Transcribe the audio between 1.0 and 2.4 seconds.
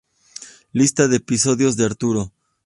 de episodios de Arturo